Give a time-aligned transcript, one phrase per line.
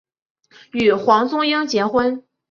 [0.71, 2.25] 与黄宗英结婚。